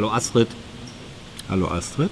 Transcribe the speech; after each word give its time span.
Hallo 0.00 0.12
Astrid. 0.12 0.48
Hallo 1.50 1.68
Astrid. 1.68 2.08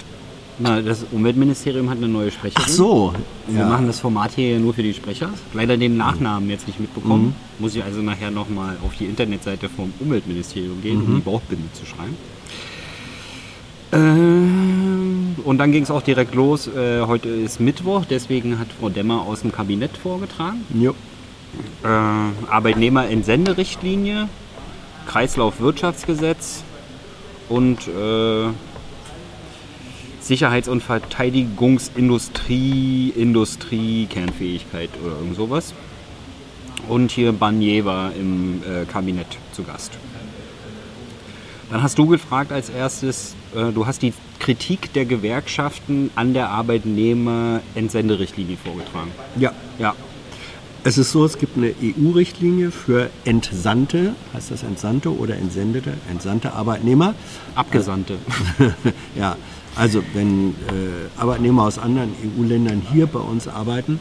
Na, 0.58 0.82
das 0.82 1.06
Umweltministerium 1.10 1.88
hat 1.88 1.96
eine 1.96 2.08
neue 2.08 2.30
Sprecherin. 2.30 2.62
Ach 2.62 2.68
so. 2.68 3.14
Wir 3.46 3.64
machen 3.64 3.86
das 3.86 3.98
Format 4.00 4.32
hier 4.34 4.58
nur 4.58 4.74
für 4.74 4.82
die 4.82 4.92
Sprecher. 4.92 5.30
Leider 5.54 5.78
den 5.78 5.96
Nachnamen 5.96 6.50
jetzt 6.50 6.66
nicht 6.66 6.78
mitbekommen. 6.78 7.34
Muss 7.58 7.74
ich 7.74 7.82
also 7.82 8.02
nachher 8.02 8.30
nochmal 8.30 8.76
auf 8.84 8.94
die 8.96 9.06
Internetseite 9.06 9.70
vom 9.70 9.94
Umweltministerium 10.00 10.82
gehen, 10.82 11.00
um 11.00 11.14
die 11.14 11.22
Bauchbinde 11.22 11.72
zu 11.72 11.86
schreiben. 11.86 12.14
Ähm, 13.92 15.36
und 15.42 15.56
dann 15.56 15.72
ging 15.72 15.84
es 15.84 15.90
auch 15.90 16.02
direkt 16.02 16.34
los. 16.34 16.68
Äh, 16.68 17.06
heute 17.06 17.30
ist 17.30 17.58
Mittwoch, 17.58 18.04
deswegen 18.04 18.58
hat 18.58 18.68
Frau 18.78 18.90
Demmer 18.90 19.22
aus 19.22 19.40
dem 19.40 19.50
Kabinett 19.50 19.96
vorgetragen. 19.96 20.60
Jo. 20.74 20.90
Äh, 21.82 21.88
Arbeitnehmerentsenderrichtlinie, 22.50 24.28
Kreislaufwirtschaftsgesetz 25.06 26.64
und 27.48 27.88
äh, 27.88 28.48
Sicherheits- 30.20 30.68
und 30.68 30.82
Verteidigungsindustrie, 30.82 33.12
Industrie, 33.16 34.06
Kernfähigkeit 34.06 34.90
oder 35.02 35.16
irgend 35.16 35.36
sowas. 35.36 35.72
Und 36.88 37.10
hier 37.10 37.32
Barnier 37.32 37.84
war 37.84 38.12
im 38.14 38.62
äh, 38.62 38.84
Kabinett 38.84 39.38
zu 39.52 39.62
Gast. 39.62 39.92
Dann 41.70 41.82
hast 41.82 41.98
du 41.98 42.06
gefragt 42.06 42.52
als 42.52 42.70
erstes, 42.70 43.34
äh, 43.54 43.72
du 43.72 43.86
hast 43.86 44.00
die 44.02 44.14
Kritik 44.38 44.92
der 44.92 45.04
Gewerkschaften 45.04 46.10
an 46.14 46.32
der 46.32 46.50
Arbeitnehmerentsenderrichtlinie 46.50 48.56
vorgetragen. 48.56 49.10
Ja. 49.38 49.52
Ja, 49.78 49.94
Es 50.84 50.96
ist 50.96 51.10
so, 51.10 51.24
es 51.24 51.38
gibt 51.38 51.56
eine 51.56 51.74
EU-Richtlinie 51.82 52.70
für 52.70 53.10
Entsandte, 53.24 54.14
heißt 54.32 54.52
das 54.52 54.62
Entsandte 54.62 55.14
oder 55.14 55.36
Entsendete, 55.36 55.94
entsandte 56.08 56.52
Arbeitnehmer. 56.52 57.14
Abgesandte. 57.56 58.18
ja, 59.16 59.36
also 59.74 60.02
wenn 60.14 60.50
äh, 60.50 60.52
Arbeitnehmer 61.16 61.64
aus 61.64 61.78
anderen 61.78 62.10
EU-Ländern 62.38 62.80
hier 62.92 63.06
bei 63.06 63.18
uns 63.18 63.48
arbeiten, 63.48 63.98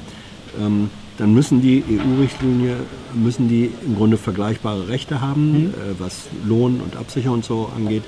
ähm, 0.60 0.92
dann 1.18 1.34
müssen 1.34 1.62
die 1.62 1.84
EU-Richtlinie, 1.90 2.78
müssen 3.16 3.50
die 3.50 3.72
im 3.84 3.96
Grunde 3.96 4.18
vergleichbare 4.18 4.88
Rechte 4.88 5.20
haben, 5.20 5.74
äh, 5.74 6.00
was 6.00 6.28
Lohn 6.46 6.80
und 6.80 6.96
Absicherung 6.96 7.38
und 7.38 7.46
so 7.46 7.72
angeht. 7.76 8.04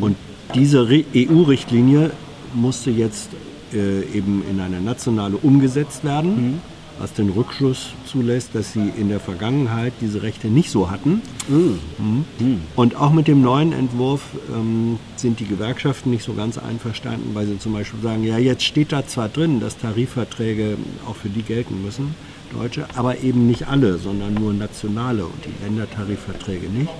Und 0.00 0.16
diese 0.54 0.88
EU-Richtlinie 1.14 2.10
musste 2.54 2.90
jetzt 2.90 3.28
äh, 3.74 4.00
eben 4.16 4.42
in 4.50 4.60
eine 4.60 4.80
nationale 4.80 5.36
umgesetzt 5.36 6.04
werden, 6.04 6.60
was 6.98 7.12
den 7.12 7.30
Rückschluss 7.30 7.90
zulässt, 8.06 8.54
dass 8.54 8.72
sie 8.72 8.92
in 8.96 9.08
der 9.08 9.20
Vergangenheit 9.20 9.92
diese 10.00 10.22
Rechte 10.22 10.48
nicht 10.48 10.70
so 10.70 10.90
hatten. 10.90 11.22
Mhm. 11.48 11.78
Und 12.76 12.96
auch 12.96 13.12
mit 13.12 13.28
dem 13.28 13.42
neuen 13.42 13.72
Entwurf 13.72 14.22
ähm, 14.52 14.98
sind 15.16 15.40
die 15.40 15.46
Gewerkschaften 15.46 16.10
nicht 16.10 16.24
so 16.24 16.34
ganz 16.34 16.58
einverstanden, 16.58 17.30
weil 17.34 17.46
sie 17.46 17.58
zum 17.58 17.72
Beispiel 17.72 18.00
sagen, 18.00 18.24
ja, 18.24 18.38
jetzt 18.38 18.64
steht 18.64 18.92
da 18.92 19.06
zwar 19.06 19.28
drin, 19.28 19.60
dass 19.60 19.78
Tarifverträge 19.78 20.76
auch 21.06 21.16
für 21.16 21.28
die 21.28 21.42
gelten 21.42 21.82
müssen, 21.82 22.14
Deutsche, 22.52 22.86
aber 22.94 23.20
eben 23.20 23.46
nicht 23.46 23.68
alle, 23.68 23.98
sondern 23.98 24.34
nur 24.34 24.52
nationale 24.52 25.24
und 25.24 25.44
die 25.44 25.64
Ländertarifverträge 25.64 26.68
nicht. 26.68 26.90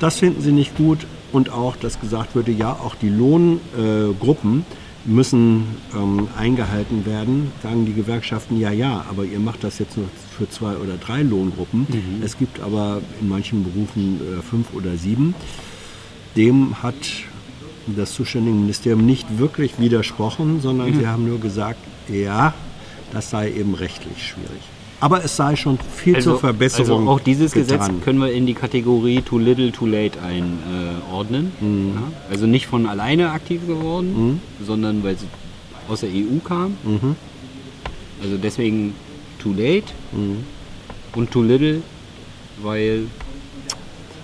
Das 0.00 0.18
finden 0.18 0.42
sie 0.42 0.52
nicht 0.52 0.76
gut 0.76 1.06
und 1.32 1.50
auch, 1.50 1.76
dass 1.76 2.00
gesagt 2.00 2.34
würde, 2.34 2.52
ja, 2.52 2.72
auch 2.72 2.94
die 2.94 3.08
Lohngruppen 3.08 4.60
äh, 4.60 4.83
müssen 5.04 5.66
ähm, 5.94 6.28
eingehalten 6.36 7.04
werden, 7.06 7.52
sagen 7.62 7.84
die 7.86 7.92
Gewerkschaften, 7.92 8.58
ja, 8.58 8.70
ja, 8.70 9.04
aber 9.08 9.24
ihr 9.24 9.38
macht 9.38 9.64
das 9.64 9.78
jetzt 9.78 9.96
nur 9.96 10.06
für 10.36 10.48
zwei 10.48 10.76
oder 10.76 10.96
drei 10.96 11.22
Lohngruppen. 11.22 11.86
Es 12.24 12.38
gibt 12.38 12.60
aber 12.60 13.02
in 13.20 13.28
manchen 13.28 13.64
Berufen 13.64 14.20
äh, 14.20 14.42
fünf 14.42 14.72
oder 14.74 14.96
sieben. 14.96 15.34
Dem 16.36 16.82
hat 16.82 16.94
das 17.86 18.14
zuständige 18.14 18.56
Ministerium 18.56 19.04
nicht 19.04 19.38
wirklich 19.38 19.78
widersprochen, 19.78 20.60
sondern 20.60 20.94
sie 20.94 21.06
haben 21.06 21.28
nur 21.28 21.38
gesagt, 21.38 21.78
ja, 22.08 22.54
das 23.12 23.30
sei 23.30 23.52
eben 23.52 23.74
rechtlich 23.74 24.26
schwierig. 24.26 24.62
Aber 25.00 25.22
es 25.24 25.36
sei 25.36 25.54
schon 25.56 25.78
viel 25.94 26.18
zur 26.20 26.38
Verbesserung. 26.38 27.00
Also 27.00 27.10
auch 27.10 27.20
dieses 27.20 27.52
Gesetz 27.52 27.86
getan. 27.86 28.00
können 28.02 28.20
wir 28.20 28.32
in 28.32 28.46
die 28.46 28.54
Kategorie 28.54 29.20
too 29.20 29.38
little, 29.38 29.70
too 29.70 29.86
late 29.86 30.18
einordnen. 30.22 31.52
Mhm. 31.60 31.92
Ja? 31.94 32.02
Also 32.30 32.46
nicht 32.46 32.66
von 32.66 32.86
alleine 32.86 33.30
aktiv 33.30 33.66
geworden, 33.66 34.40
sondern 34.64 35.02
weil 35.04 35.16
sie 35.18 35.26
aus 35.88 36.00
der 36.00 36.10
EU 36.10 36.38
kam. 36.42 36.76
Mhm. 36.84 37.16
Also 38.22 38.36
deswegen 38.38 38.94
too 39.38 39.52
late 39.52 39.92
und 41.14 41.30
too 41.30 41.42
little, 41.42 41.82
weil 42.62 43.06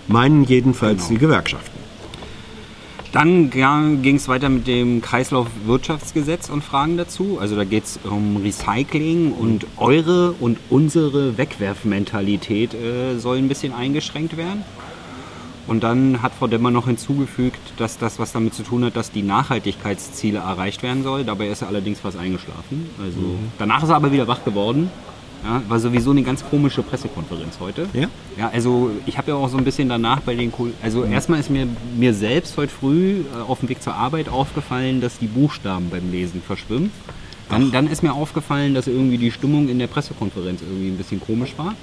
Meinen 0.09 0.45
jedenfalls 0.45 1.06
Genau. 1.06 1.09
die 1.11 1.19
Gewerkschaften. 1.19 1.80
Dann 3.12 3.50
ging 3.50 4.16
es 4.16 4.28
weiter 4.28 4.48
mit 4.48 4.69
dem 4.69 5.03
Kreislaufwirtschaftsgesetz 5.03 6.48
und 6.48 6.62
Fragen 6.62 6.97
dazu. 6.97 7.38
Also 7.41 7.56
da 7.56 7.65
geht 7.65 7.84
es 7.84 7.98
um 8.04 8.37
Recycling 8.37 9.32
und 9.32 9.66
eure 9.78 10.32
und 10.32 10.59
unsere 10.71 11.37
Wegwerfmentalität 11.37 12.72
äh, 12.75 13.19
soll 13.19 13.38
ein 13.38 13.48
bisschen 13.48 13.72
eingeschränkt 13.72 14.37
werden. 14.37 14.62
Und 15.66 15.82
dann 15.82 16.22
hat 16.22 16.32
Frau 16.38 16.47
Demmer 16.47 16.71
noch 16.71 16.87
hinzugefügt, 16.87 17.60
dass 17.78 17.98
das 17.98 18.19
was 18.21 18.32
damit 18.32 18.54
zu 18.54 18.62
tun 18.62 18.84
hat, 18.84 18.97
dass 18.97 19.10
die 19.10 19.22
Nachhaltigkeitsziele 19.22 20.38
erreicht 20.38 20.82
werden 20.82 21.03
soll. 21.03 21.25
Dabei 21.25 21.48
ist 21.48 21.62
er 21.62 21.69
allerdings 21.69 22.00
fast 22.00 22.16
eingeschlafen. 22.16 22.91
Also 23.03 23.38
danach 23.59 23.82
ist 23.82 23.88
er 23.88 23.97
aber 23.97 24.12
wieder 24.12 24.28
wach 24.28 24.44
geworden. 24.44 24.91
Ja, 25.43 25.62
war 25.69 25.81
sowieso 25.81 26.11
eine 26.11 26.23
ganz 26.23 26.45
komische 26.45 26.83
Pressekonferenz 26.83 27.59
heute. 27.61 27.89
Ja? 27.93 28.09
Ja, 28.39 28.51
also 28.53 28.91
ich 29.06 29.17
habe 29.17 29.31
ja 29.31 29.37
auch 29.37 29.49
so 29.49 29.56
ein 29.56 29.65
bisschen 29.65 29.89
danach 29.89 30.21
bei 30.21 30.34
den 30.34 30.53
Kollegen, 30.53 30.77
also 30.83 31.05
erstmal 31.05 31.41
ist 31.41 31.51
mir, 31.51 31.67
mir 31.97 32.12
selbst 32.12 32.56
heute 32.56 32.73
früh 32.73 33.21
äh, 33.21 33.41
auf 33.49 33.61
dem 33.61 33.69
Weg 33.71 33.83
zur 33.83 33.95
Arbeit 33.95 34.28
aufgefallen, 34.28 35.01
dass 35.01 35.19
die 35.19 35.27
Buchstaben 35.27 35.89
beim 35.91 36.11
Lesen 36.11 36.43
verschwimmen. 36.47 36.91
Dann, 37.49 37.73
dann 37.73 37.89
ist 37.89 38.03
mir 38.03 38.12
aufgefallen, 38.12 38.75
dass 38.75 38.87
irgendwie 38.87 39.19
die 39.19 39.33
Stimmung 39.33 39.69
in 39.69 39.78
der 39.81 39.89
Pressekonferenz 39.89 40.61
irgendwie 40.62 40.89
ein 40.89 40.97
bisschen 40.97 41.21
komisch 41.21 41.55
war. 41.57 41.75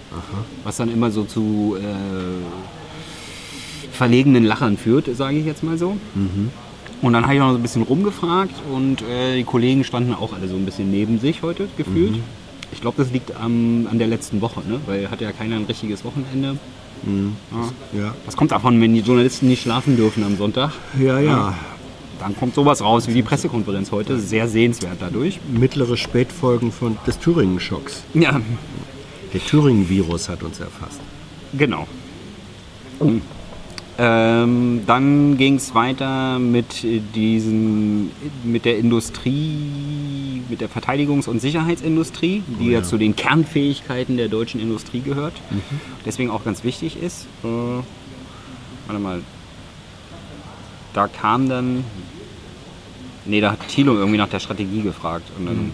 Was 0.63 0.78
dann 0.78 0.89
immer 0.89 1.12
so 1.12 1.24
zu 1.25 1.75
äh, 1.78 1.84
verlegenen 3.91 4.45
Lachern 4.45 4.78
führt, 4.78 5.13
sage 5.16 5.38
ich 5.39 5.45
jetzt 5.45 5.63
mal 5.63 5.78
so. 5.78 5.97
Und 7.01 7.13
dann 7.13 7.24
habe 7.25 7.34
ich 7.34 7.39
noch 7.39 7.51
so 7.51 7.57
ein 7.57 7.62
bisschen 7.62 7.81
rumgefragt 7.84 8.56
und 8.74 9.01
äh, 9.01 9.35
die 9.35 9.44
Kollegen 9.44 9.84
standen 9.84 10.13
auch 10.13 10.34
alle 10.34 10.47
so 10.47 10.56
ein 10.56 10.66
bisschen 10.66 10.89
neben 10.89 11.19
sich 11.19 11.41
heute 11.44 11.68
gefühlt. 11.78 12.16
Ich 12.72 12.81
glaube, 12.81 13.01
das 13.01 13.11
liegt 13.11 13.35
am, 13.35 13.88
an 13.89 13.97
der 13.97 14.07
letzten 14.07 14.41
Woche, 14.41 14.61
ne? 14.67 14.79
weil 14.85 15.09
hatte 15.09 15.23
ja 15.23 15.31
keiner 15.31 15.55
ein 15.55 15.66
richtiges 15.66 16.03
Wochenende. 16.03 16.57
Ja. 17.94 18.00
Ja, 18.00 18.16
Was 18.25 18.35
kommt 18.35 18.51
davon, 18.51 18.81
wenn 18.81 18.94
die 18.94 19.01
Journalisten 19.01 19.47
nicht 19.47 19.61
schlafen 19.61 19.95
dürfen 19.97 20.23
am 20.23 20.35
Sonntag? 20.38 20.72
ja. 21.00 21.19
ja. 21.19 21.53
Dann 22.19 22.35
kommt 22.35 22.56
sowas 22.56 22.81
raus 22.81 23.07
wie 23.07 23.13
die 23.13 23.22
Pressekonferenz 23.22 23.91
heute. 23.91 24.17
Sehr 24.19 24.47
sehenswert 24.47 24.97
dadurch. 25.00 25.39
Mittlere 25.53 25.95
Spätfolgen 25.97 26.72
von, 26.72 26.97
des 27.06 27.19
Thüringen-Schocks. 27.19 28.01
Ja, 28.16 28.41
Der 29.35 29.39
Thüringen-Virus 29.45 30.27
hat 30.27 30.41
uns 30.41 30.59
erfasst. 30.59 31.00
genau. 31.53 31.85
Ähm, 34.00 34.81
dann 34.85 35.38
ging 35.38 35.56
es 35.56 35.73
weiter 35.73 36.38
mit 36.39 36.83
diesem, 37.16 38.11
mit 38.44 38.66
der 38.66 38.77
Industrie, 38.79 39.59
mit 40.50 40.62
der 40.62 40.69
Verteidigungs- 40.69 41.28
und 41.28 41.40
Sicherheitsindustrie, 41.41 42.44
die 42.59 42.69
ja. 42.69 42.84
zu 42.84 42.97
den 42.97 43.16
Kernfähigkeiten 43.16 44.18
der 44.18 44.28
deutschen 44.28 44.59
Industrie 44.59 45.02
gehört. 45.02 45.34
Deswegen 46.06 46.30
auch 46.30 46.44
ganz 46.44 46.63
wichtig 46.63 47.02
ist. 47.02 47.25
Äh, 47.44 47.47
warte 48.88 49.02
mal. 49.02 49.22
Da 50.94 51.07
kam 51.07 51.50
dann. 51.50 51.84
Nee, 53.25 53.41
da 53.41 53.52
hat 53.52 53.68
Thilo 53.68 53.96
irgendwie 53.96 54.18
nach 54.18 54.30
der 54.30 54.40
Strategie 54.40 54.81
gefragt. 54.81 55.30
Und 55.38 55.46
dann, 55.47 55.72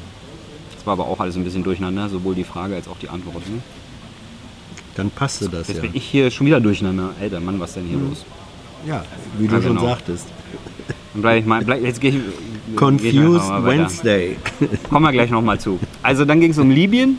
Das 0.76 0.86
war 0.86 0.94
aber 0.94 1.08
auch 1.08 1.20
alles 1.20 1.36
ein 1.36 1.44
bisschen 1.44 1.64
durcheinander, 1.64 2.10
sowohl 2.10 2.36
die 2.36 2.44
Frage 2.44 2.76
als 2.76 2.88
auch 2.88 2.98
die 2.98 3.10
Antwort. 3.10 3.48
Ne? 3.50 3.62
Dann 4.96 5.12
passte 5.12 5.50
das 5.50 5.68
Jetzt 5.68 5.78
ja. 5.78 5.82
bin 5.84 5.92
ich 5.94 6.04
hier 6.04 6.30
schon 6.32 6.48
wieder 6.48 6.60
durcheinander. 6.60 7.12
Alter 7.20 7.40
Mann, 7.40 7.60
was 7.60 7.74
denn 7.74 7.86
hier 7.86 7.98
los? 8.00 8.26
Ja, 8.86 9.06
wie 9.38 9.48
du 9.48 9.56
Ja, 9.56 9.62
schon 9.62 9.76
genau. 9.76 9.88
sagtest. 9.88 10.28
Dann 11.14 11.22
bleib 11.22 11.40
ich 11.40 11.46
mal, 11.46 11.64
bleib, 11.64 11.84
jetzt 11.84 12.02
gehe 12.02 12.12
ich. 12.12 12.18
geh 12.18 12.22
ich 12.72 12.76
Confused 12.76 13.50
mal 13.50 13.64
weiter. 13.64 13.80
Wednesday. 13.80 14.38
Kommen 14.90 15.06
wir 15.06 15.12
gleich 15.12 15.30
nochmal 15.30 15.60
zu. 15.60 15.80
Also 16.02 16.26
dann 16.26 16.40
ging 16.40 16.52
es 16.52 16.58
um 16.58 16.72
Libyen. 16.72 17.18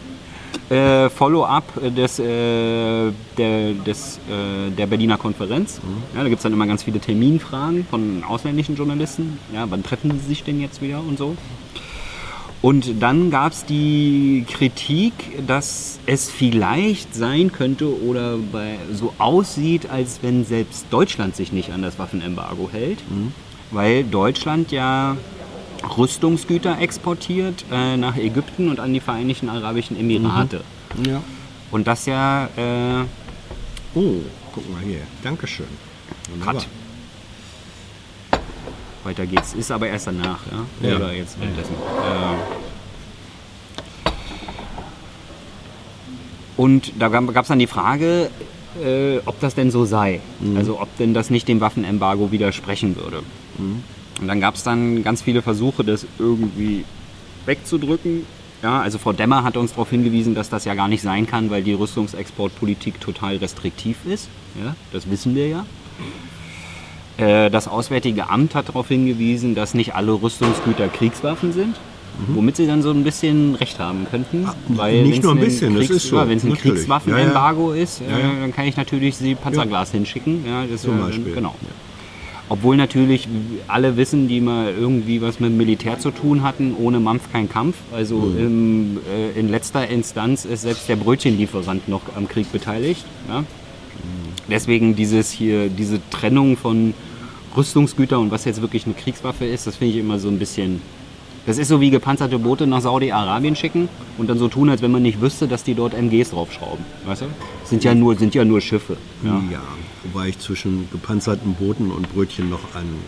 Äh, 0.70 1.11
Follow-up 1.11 1.64
des, 1.96 2.19
äh, 2.20 2.25
der, 3.37 3.73
des, 3.87 4.19
äh, 4.31 4.70
der 4.70 4.87
Berliner 4.87 5.19
Konferenz. 5.19 5.81
Ja, 6.14 6.23
da 6.23 6.29
gibt 6.29 6.38
es 6.38 6.43
dann 6.44 6.52
immer 6.52 6.67
ganz 6.67 6.85
viele 6.85 7.00
Terminfragen 7.00 7.87
von 7.91 8.23
ausländischen 8.25 8.76
Journalisten. 8.76 9.38
Ja, 9.52 9.67
wann 9.69 9.82
treffen 9.82 10.12
sie 10.12 10.26
sich 10.26 10.44
denn 10.44 10.61
jetzt 10.61 10.81
wieder 10.81 11.00
und 11.00 11.19
so. 11.19 11.37
Und 12.62 13.02
dann 13.02 13.31
gab 13.31 13.52
es 13.52 13.67
die 13.67 14.47
Kritik, 14.50 15.12
dass 15.47 15.99
es 16.06 16.31
vielleicht 16.31 17.14
sein 17.14 17.52
könnte 17.52 18.02
oder 18.02 18.38
bei, 18.38 18.76
so 18.90 19.12
aussieht, 19.19 19.90
als 19.90 20.20
wenn 20.23 20.47
selbst 20.47 20.87
Deutschland 20.90 21.37
sich 21.37 21.52
nicht 21.52 21.73
an 21.73 21.82
das 21.82 21.99
Waffenembargo 21.99 22.70
hält, 22.73 23.00
weil 23.75 24.05
Deutschland 24.05 24.73
ja 24.73 25.17
Rüstungsgüter 25.99 26.81
exportiert 26.81 27.65
äh, 27.71 27.97
nach 27.97 28.17
Ägypten 28.17 28.71
und 28.71 28.81
an 28.81 28.94
die 28.94 29.00
Vereinigten 29.00 29.50
Arabischen 29.50 29.99
Emirate. 29.99 30.62
Ja. 31.06 31.23
Und 31.71 31.87
das 31.87 32.06
ja 32.06 32.47
äh, 32.56 33.05
Oh, 33.94 34.17
guck 34.53 34.69
mal 34.73 34.81
hier. 34.82 35.03
Dankeschön. 35.23 35.67
Wunderbar. 36.31 36.55
Cut. 36.55 36.67
weiter 39.05 39.26
geht's. 39.26 39.55
Ist 39.55 39.71
aber 39.71 39.87
erst 39.87 40.09
danach, 40.09 40.41
ja? 40.50 40.88
Ja. 40.88 40.97
Oder 40.97 41.12
jetzt 41.12 41.38
währenddessen. 41.38 41.75
Äh, 41.75 42.37
und 46.56 46.93
da 46.99 47.09
gab 47.09 47.43
es 47.43 47.49
dann 47.49 47.59
die 47.59 47.67
Frage, 47.67 48.31
äh, 48.82 49.19
ob 49.26 49.38
das 49.41 49.55
denn 49.55 49.71
so 49.71 49.85
sei. 49.85 50.21
Also 50.56 50.81
ob 50.81 50.97
denn 50.97 51.15
das 51.15 51.31
nicht 51.31 51.47
dem 51.47 51.61
Waffenembargo 51.61 52.32
widersprechen 52.32 52.97
würde. 52.97 53.23
Und 53.58 54.28
dann 54.28 54.40
gab 54.40 54.54
es 54.54 54.62
dann 54.62 55.02
ganz 55.02 55.22
viele 55.22 55.42
Versuche, 55.42 55.84
das 55.84 56.06
irgendwie 56.18 56.84
wegzudrücken. 57.46 58.24
Ja, 58.62 58.80
also 58.80 58.98
Frau 58.98 59.12
Demmer 59.12 59.44
hat 59.44 59.56
uns 59.56 59.72
darauf 59.72 59.90
hingewiesen, 59.90 60.34
dass 60.34 60.48
das 60.48 60.64
ja 60.64 60.74
gar 60.74 60.88
nicht 60.88 61.02
sein 61.02 61.26
kann, 61.26 61.50
weil 61.50 61.62
die 61.62 61.74
Rüstungsexportpolitik 61.74 63.00
total 63.00 63.36
restriktiv 63.36 63.98
ist. 64.06 64.28
Ja, 64.64 64.74
das 64.92 65.10
wissen 65.10 65.34
wir 65.34 65.48
ja. 65.48 65.66
Äh, 67.18 67.50
Das 67.50 67.68
Auswärtige 67.68 68.30
Amt 68.30 68.54
hat 68.54 68.68
darauf 68.68 68.88
hingewiesen, 68.88 69.54
dass 69.54 69.74
nicht 69.74 69.94
alle 69.94 70.12
Rüstungsgüter 70.12 70.88
Kriegswaffen 70.88 71.52
sind. 71.52 71.76
Womit 72.28 72.54
sie 72.54 72.68
dann 72.68 72.80
so 72.80 72.90
ein 72.92 73.02
bisschen 73.02 73.56
recht 73.56 73.80
haben 73.80 74.06
könnten. 74.08 74.48
weil 74.68 75.02
nicht 75.02 75.24
nur 75.24 75.32
ein 75.32 75.40
bisschen, 75.40 75.74
das 75.74 75.88
Kriegs- 75.88 75.96
ist 76.04 76.08
so, 76.10 76.16
ja, 76.16 76.28
Wenn 76.28 76.38
es 76.38 76.44
ein. 76.44 76.54
Kriegswaffenembargo 76.54 77.72
ist, 77.72 78.00
äh, 78.02 78.04
Ja, 78.08 78.18
ja. 78.20 78.32
dann 78.40 78.52
kann 78.54 78.66
ich 78.66 78.76
natürlich 78.76 79.16
sie 79.16 79.34
Panzerglas 79.34 79.90
hinschicken. 79.90 80.44
Ja, 80.46 80.64
das 80.64 80.82
Zum 80.82 80.96
ja, 80.96 81.06
Beispiel. 81.06 81.34
Genau. 81.34 81.56
Obwohl 82.49 82.76
natürlich 82.76 83.26
alle 83.69 83.96
wissen, 83.96 84.29
die 84.29 84.41
mal 84.41 84.73
irgendwie 84.79 85.23
was 85.23 85.41
mit 85.41 85.50
dem 85.50 85.56
Militär 85.56 85.99
zu 85.99 86.11
tun 86.11 86.43
hatten, 86.43 86.75
ohne 86.79 87.00
Mampf 87.00 87.32
kein 87.32 87.49
Kampf. 87.49 87.76
Also 87.93 88.17
Mhm. 88.17 88.38
im, 88.38 88.99
äh, 89.11 89.38
in 89.38 89.49
letzter 89.49 89.88
Instanz 89.88 90.44
ist 90.44 90.62
selbst 90.62 90.88
der 90.88 90.96
Brötchenlieferant 90.96 91.88
noch 91.88 92.02
am 92.17 92.29
Krieg 92.29 92.52
beteiligt. 92.52 93.05
Ja? 93.29 93.41
Mhm. 93.41 93.44
Deswegen 94.50 94.94
dieses 94.94 95.31
hier, 95.31 95.69
diese 95.69 96.00
Trennung 96.11 96.56
von 96.58 96.93
Rüstungsgütern 97.56 98.20
und 98.20 98.31
was 98.31 98.44
jetzt 98.44 98.61
wirklich 98.61 98.85
eine 98.85 98.94
Kriegswaffe 98.94 99.47
ist, 99.47 99.67
das 99.67 99.76
finde 99.76 99.94
ich 99.94 100.00
immer 100.00 100.19
so 100.19 100.29
ein 100.29 100.38
bisschen. 100.38 100.82
Das 101.46 101.58
ist 101.58 101.69
so 101.69 101.81
wie 101.81 101.91
gepanzerte 101.91 102.38
Boote 102.38 102.67
nach 102.67 102.81
Saudi-Arabien 102.81 103.55
schicken 103.55 103.88
und 104.17 104.29
dann 104.31 104.38
so 104.38 104.49
tun, 104.49 104.70
als 104.70 104.81
wenn 104.81 104.91
man 104.91 105.02
nicht 105.02 105.20
wüsste, 105.20 105.46
dass 105.46 105.62
die 105.62 105.75
dort 105.75 105.93
MGs 105.94 106.31
draufschrauben. 106.31 106.85
Weißt 107.05 107.23
du? 107.23 107.26
Sind 107.64 107.85
ja 107.85 107.94
nur, 107.94 108.17
sind 108.17 108.35
ja 108.35 108.44
nur 108.44 108.61
Schiffe. 108.61 108.96
Ja. 109.23 109.43
Ja. 109.52 109.61
wobei 110.05 110.29
ich 110.29 110.38
zwischen 110.38 110.88
gepanzerten 110.91 111.55
Booten 111.55 111.91
und 111.91 112.12
Brötchen 112.14 112.49
noch 112.49 112.75
einen 112.75 112.99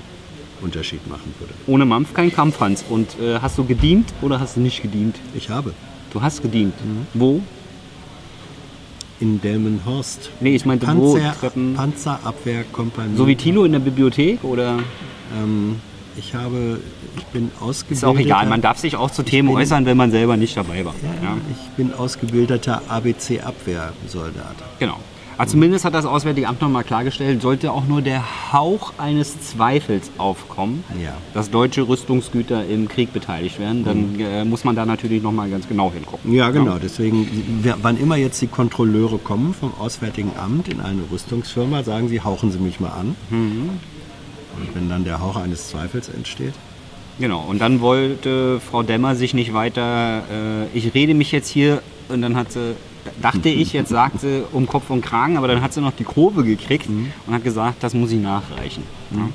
Unterschied 0.60 1.06
machen 1.08 1.34
würde. 1.38 1.54
Ohne 1.66 1.84
Mampf 1.86 2.12
kein 2.12 2.32
Kampf, 2.32 2.60
Hans. 2.60 2.84
Und 2.88 3.18
äh, 3.20 3.38
hast 3.40 3.56
du 3.58 3.64
gedient 3.64 4.12
oder 4.22 4.38
hast 4.40 4.56
du 4.56 4.60
nicht 4.60 4.82
gedient? 4.82 5.16
Ich 5.34 5.48
habe 5.50 5.72
Du 6.12 6.22
hast 6.22 6.40
gedient. 6.42 6.74
Mhm. 6.84 7.06
Wo? 7.14 7.40
in 9.18 9.40
Delmenhorst 9.40 10.30
Nee, 10.40 10.54
ich 10.56 10.66
meinte 10.66 10.86
wo? 10.88 11.14
Panzer, 11.14 11.34
Treppen. 11.40 11.74
Panzerabwehrkompanie. 11.74 13.16
So 13.16 13.26
wie 13.26 13.34
Tilo 13.36 13.64
in 13.64 13.72
der 13.72 13.78
Bibliothek 13.78 14.44
oder? 14.44 14.78
ähm, 15.42 15.76
ich 16.18 16.34
habe, 16.34 16.80
ich 17.16 17.24
bin 17.26 17.50
ausgebildeter. 17.60 17.92
Ist 17.92 18.04
auch 18.04 18.18
egal, 18.18 18.46
man 18.46 18.60
darf 18.60 18.78
sich 18.78 18.96
auch 18.96 19.10
zu 19.10 19.22
Themen 19.22 19.48
bin- 19.48 19.56
äußern, 19.58 19.86
wenn 19.86 19.96
man 19.96 20.10
selber 20.10 20.36
nicht 20.36 20.56
dabei 20.56 20.84
war. 20.84 20.94
Ja, 21.02 21.28
Ja, 21.30 21.36
Ich 21.50 21.70
bin 21.76 21.92
ausgebildeter 21.92 22.82
ABC-Abwehrsoldat. 22.88 24.56
genau. 24.78 24.96
Aber 25.38 25.48
zumindest 25.48 25.84
hat 25.84 25.92
das 25.92 26.06
Auswärtige 26.06 26.48
Amt 26.48 26.62
nochmal 26.62 26.82
klargestellt, 26.82 27.42
sollte 27.42 27.70
auch 27.70 27.84
nur 27.86 28.00
der 28.00 28.24
Hauch 28.54 28.94
eines 28.96 29.38
Zweifels 29.50 30.10
aufkommen, 30.16 30.82
Ja. 30.98 31.12
dass 31.34 31.50
deutsche 31.50 31.86
Rüstungsgüter 31.86 32.64
im 32.66 32.88
Krieg 32.88 33.12
beteiligt 33.12 33.58
werden, 33.60 33.84
dann 33.84 34.18
äh, 34.18 34.46
muss 34.46 34.64
man 34.64 34.74
da 34.76 34.86
natürlich 34.86 35.22
nochmal 35.22 35.50
ganz 35.50 35.68
genau 35.68 35.92
hingucken. 35.92 36.32
Ja, 36.32 36.48
genau. 36.52 36.78
Deswegen, 36.82 37.28
wer- 37.60 37.76
wann 37.82 37.98
immer 37.98 38.16
jetzt 38.16 38.40
die 38.40 38.46
Kontrolleure 38.46 39.18
kommen 39.18 39.52
vom 39.52 39.74
Auswärtigen 39.78 40.30
Amt 40.42 40.68
in 40.68 40.80
eine 40.80 41.02
Rüstungsfirma, 41.12 41.82
sagen 41.82 42.08
sie, 42.08 42.22
hauchen 42.22 42.50
Sie 42.50 42.58
mich 42.58 42.80
mal 42.80 42.92
an. 42.92 43.14
Und 44.58 44.74
wenn 44.74 44.88
dann 44.88 45.04
der 45.04 45.20
Hauch 45.20 45.36
eines 45.36 45.68
Zweifels 45.68 46.08
entsteht, 46.08 46.54
Genau, 47.18 47.40
und 47.48 47.60
dann 47.60 47.80
wollte 47.80 48.60
Frau 48.60 48.82
Demmer 48.82 49.14
sich 49.14 49.32
nicht 49.32 49.54
weiter, 49.54 50.22
äh, 50.30 50.76
ich 50.76 50.92
rede 50.92 51.14
mich 51.14 51.32
jetzt 51.32 51.48
hier, 51.48 51.82
und 52.08 52.20
dann 52.20 52.36
hat 52.36 52.52
sie, 52.52 52.74
dachte 53.22 53.48
ich, 53.48 53.72
jetzt 53.72 53.88
sagt 53.88 54.20
sie 54.20 54.44
um 54.52 54.66
Kopf 54.66 54.90
und 54.90 55.00
Kragen, 55.00 55.38
aber 55.38 55.48
dann 55.48 55.62
hat 55.62 55.72
sie 55.72 55.80
noch 55.80 55.92
die 55.92 56.04
Kurve 56.04 56.44
gekriegt 56.44 56.88
und 56.88 57.34
hat 57.34 57.42
gesagt, 57.42 57.82
das 57.82 57.94
muss 57.94 58.12
ich 58.12 58.20
nachreichen. 58.20 58.82
Ja. 59.12 59.28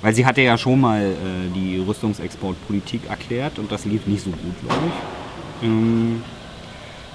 Weil 0.00 0.14
sie 0.14 0.24
hatte 0.24 0.42
ja 0.42 0.56
schon 0.56 0.80
mal 0.80 1.02
äh, 1.02 1.14
die 1.54 1.78
Rüstungsexportpolitik 1.78 3.08
erklärt 3.08 3.58
und 3.58 3.70
das 3.70 3.84
lief 3.84 4.06
nicht 4.06 4.22
so 4.22 4.30
gut, 4.30 4.60
glaube 4.62 4.82
ich. 4.86 5.66
Ähm, 5.66 6.22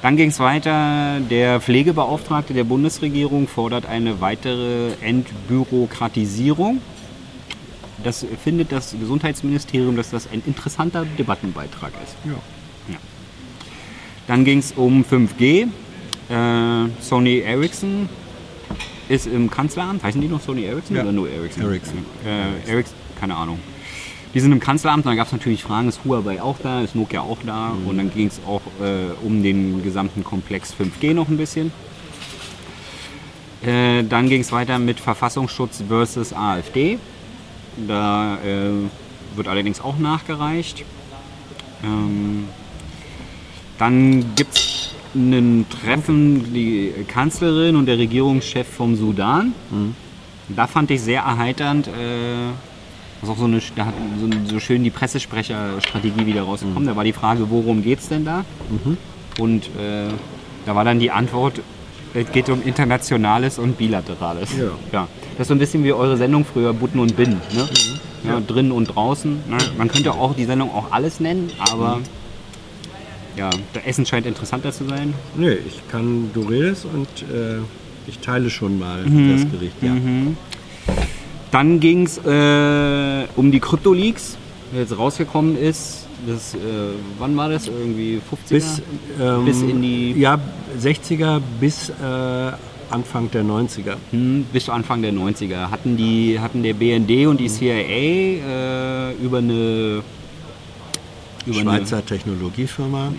dann 0.06 0.18
ging 0.18 0.30
es 0.30 0.40
weiter. 0.40 1.20
Der 1.32 1.60
Pflegebeauftragte 1.60 2.54
der 2.54 2.64
Bundesregierung 2.64 3.48
fordert 3.48 3.88
eine 3.88 4.22
weitere 4.22 4.92
Entbürokratisierung. 5.02 6.80
Das 8.04 8.24
findet 8.44 8.72
das 8.72 8.96
Gesundheitsministerium, 9.00 9.96
dass 9.96 10.12
das 10.12 10.32
ein 10.32 10.44
interessanter 10.46 11.08
Debattenbeitrag 11.18 11.92
ist. 12.04 12.16
ja. 12.24 12.36
Dann 14.28 14.46
ging 14.46 14.60
es 14.60 14.74
um 14.74 15.04
5G. 15.04 15.70
Äh, 16.30 16.90
Sony 17.02 17.40
Ericsson 17.40 18.08
ist 19.10 19.26
im 19.26 19.50
Kanzleramt. 19.50 20.04
Heißen 20.04 20.22
die 20.22 20.28
noch 20.28 20.42
Sony 20.42 20.66
Ericsson 20.66 20.98
Ja. 20.98 21.02
oder 21.02 21.14
nur 21.14 21.28
Ericsson? 21.32 21.64
Ericsson. 21.64 22.06
Äh, 22.24 22.70
Ericsson, 22.72 22.96
keine 23.20 23.36
Ahnung. 23.36 23.58
Die 24.36 24.42
sind 24.42 24.52
im 24.52 24.60
Kanzleramt, 24.60 25.06
dann 25.06 25.16
gab 25.16 25.28
es 25.28 25.32
natürlich 25.34 25.64
Fragen, 25.64 25.88
ist 25.88 26.02
Huawei 26.04 26.42
auch 26.42 26.58
da, 26.62 26.82
ist 26.82 26.94
Nokia 26.94 27.22
auch 27.22 27.38
da 27.46 27.70
Mhm. 27.70 27.88
und 27.88 27.98
dann 27.98 28.14
ging 28.14 28.28
es 28.28 28.42
auch 28.46 28.62
äh, 28.82 29.14
um 29.26 29.42
den 29.42 29.82
gesamten 29.82 30.26
Komplex 30.26 30.74
5G 30.74 31.14
noch 31.14 31.30
ein 31.30 31.38
bisschen. 31.38 31.72
Äh, 33.66 34.04
dann 34.04 34.28
ging 34.28 34.42
es 34.42 34.52
weiter 34.52 34.78
mit 34.78 35.00
Verfassungsschutz 35.00 35.84
versus 35.88 36.34
AfD. 36.34 37.00
Da 37.88 38.36
äh, 38.44 38.72
wird 39.38 39.48
allerdings 39.48 39.80
auch 39.80 39.98
nachgereicht. 39.98 40.84
Ähm, 41.84 42.50
dann 43.78 44.36
gibt 44.36 44.58
es 44.58 44.94
ein 45.16 45.66
Treffen, 45.70 46.54
die 46.54 46.92
Kanzlerin 47.08 47.78
und 47.78 47.86
der 47.86 47.98
Regierungschef 47.98 48.68
vom 48.68 48.98
Sudan. 48.98 49.54
Da 50.50 50.68
fand 50.68 50.92
ich 50.92 51.02
sehr 51.02 51.22
erheiternd, 51.22 51.88
äh, 51.88 51.92
das 53.22 53.30
ist 53.30 53.36
auch 53.36 53.40
so, 53.40 53.46
eine, 53.46 53.60
da 53.76 53.86
hat 53.88 53.94
so, 54.20 54.30
so 54.54 54.60
schön 54.60 54.84
die 54.84 54.90
Pressesprecherstrategie 54.90 56.26
wieder 56.26 56.44
rausgekommen. 56.44 56.88
Da 56.88 56.96
war 56.96 57.04
die 57.04 57.14
Frage, 57.14 57.50
worum 57.50 57.82
geht 57.84 58.00
es 58.00 58.10
denn 58.10 58.26
da? 58.26 58.44
Und 59.40 59.66
äh, 59.66 60.10
da 60.66 60.76
war 60.76 60.84
dann 60.86 61.00
die 61.00 61.12
Antwort, 61.12 61.62
es 62.14 62.32
geht 62.32 62.50
um 62.50 62.62
Internationales 62.64 63.60
und 63.60 63.78
Bilaterales. 63.78 64.50
Ja. 64.92 65.08
Das 65.38 65.42
ist 65.42 65.48
so 65.50 65.54
ein 65.54 65.60
bisschen 65.60 65.84
wie 65.84 65.92
eure 65.92 66.16
Sendung 66.18 66.46
früher, 66.46 66.74
Butten 66.74 67.00
und 67.00 67.16
Binnen. 67.18 67.42
Ne? 67.54 67.68
Ja, 68.24 68.40
drinnen 68.40 68.72
und 68.72 68.86
draußen. 68.86 69.32
Ne? 69.50 69.58
Man 69.78 69.88
könnte 69.90 70.12
auch 70.14 70.34
die 70.36 70.46
Sendung 70.46 70.72
auch 70.74 70.92
alles 70.92 71.20
nennen, 71.20 71.52
aber 71.72 72.00
ja, 73.36 73.50
der 73.74 73.86
Essen 73.88 74.06
scheint 74.06 74.26
interessanter 74.26 74.72
zu 74.72 74.86
sein. 74.86 75.14
Nee, 75.36 75.58
ich 75.68 75.82
kann, 75.92 76.32
du 76.34 76.42
redest 76.42 76.86
und 76.86 77.08
äh, 77.30 77.58
ich 78.08 78.20
teile 78.20 78.50
schon 78.50 78.80
mal 78.80 79.04
Mhm. 79.06 79.34
das 79.44 79.52
Gericht. 79.52 79.76
Ja. 79.82 79.92
Dann 81.56 81.80
ging 81.80 82.04
es 82.04 82.18
äh, 82.18 83.28
um 83.38 83.50
die 83.50 83.62
Krypto-Leaks, 83.62 84.36
der 84.74 84.82
jetzt 84.82 84.98
rausgekommen 84.98 85.58
ist. 85.58 86.06
Das, 86.28 86.54
äh, 86.54 86.58
wann 87.18 87.38
war 87.38 87.48
das? 87.48 87.68
Irgendwie 87.68 88.20
50er? 88.20 88.50
Bis, 88.50 88.82
ähm, 89.22 89.46
Bis 89.46 89.62
in 89.62 89.82
die- 89.82 90.12
Ja, 90.20 90.38
60er 90.78 91.40
bis 91.62 91.92
äh, 91.92 91.94
Anfang 92.90 93.32
der 93.32 93.46
90er. 93.46 93.96
Hm, 94.12 94.46
bis 94.52 94.68
Anfang 94.68 95.02
der 95.02 95.14
90er 95.14 95.72
hatten, 95.72 95.96
die, 95.96 96.38
hatten 96.42 96.62
der 96.62 96.74
BND 96.74 97.26
und 97.28 97.40
die 97.40 97.48
CIA 97.48 97.78
äh, 97.80 99.14
über 99.24 99.38
eine 99.38 100.04
über 101.46 101.62
Schweizer 101.62 102.06
Technologiefirma. 102.06 103.14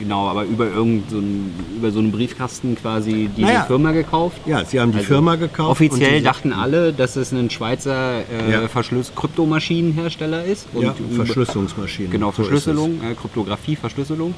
Genau, 0.00 0.26
aber 0.28 0.44
über 0.44 0.66
irgend 0.66 1.08
so 1.10 1.18
einen, 1.18 1.54
über 1.76 1.90
so 1.92 2.00
einen 2.00 2.10
Briefkasten 2.10 2.74
quasi 2.74 3.30
diese 3.36 3.46
Naja. 3.46 3.62
Firma 3.62 3.92
gekauft. 3.92 4.38
Ja, 4.46 4.64
sie 4.64 4.80
haben 4.80 4.90
die 4.90 4.98
Also 4.98 5.08
Firma 5.08 5.36
gekauft. 5.36 5.70
Offiziell 5.70 6.18
und 6.18 6.24
dachten 6.24 6.52
alle, 6.52 6.92
dass 6.92 7.16
es 7.16 7.32
ein 7.32 7.48
Schweizer 7.50 8.18
äh, 8.20 8.50
Ja. 8.52 8.68
Verschluss 8.68 9.12
Kryptomaschinenhersteller 9.14 10.44
ist. 10.44 10.66
ja, 10.74 10.94
über- 10.98 11.24
Verschlüsselungsmaschinen. 11.24 12.10
Genau, 12.10 12.28
so 12.28 12.42
Verschlüsselung, 12.42 13.00
äh, 13.02 13.14
Kryptographie, 13.14 13.76
Verschlüsselung. 13.76 14.34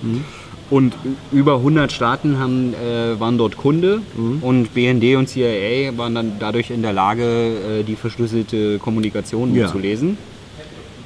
Und 0.69 0.95
ü- 1.05 1.39
über 1.39 1.59
100 1.63 1.91
Staaten 1.93 2.39
haben, 2.39 2.75
äh, 2.75 3.19
waren 3.19 3.39
dort 3.39 3.57
Kunde 3.57 4.01
und 4.43 4.75
BND 4.75 5.17
und 5.17 5.29
CIA 5.29 5.97
waren 5.97 6.15
dann 6.15 6.33
dadurch 6.39 6.71
in 6.71 6.83
der 6.83 6.93
Lage, 6.93 7.23
äh, 7.23 7.83
die 7.83 7.97
verschlüsselte 7.97 8.79
Kommunikation 8.79 9.55
Ja. 9.55 9.69
zu 9.71 9.79
lesen. 9.79 10.19